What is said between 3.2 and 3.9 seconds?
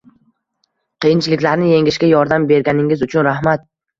rahmat.